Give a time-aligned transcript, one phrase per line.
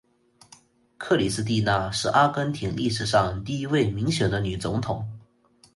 [0.97, 5.07] 克里斯蒂娜是阿根廷历史上第一位民选的女总统。